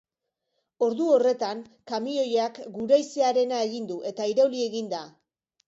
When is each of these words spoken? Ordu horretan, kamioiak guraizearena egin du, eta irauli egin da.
Ordu 0.87 1.09
horretan, 1.15 1.61
kamioiak 1.91 2.59
guraizearena 2.79 3.63
egin 3.69 3.89
du, 3.93 4.01
eta 4.15 4.31
irauli 4.35 4.67
egin 4.73 4.93
da. 4.99 5.07